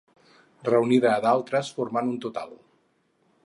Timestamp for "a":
1.11-1.19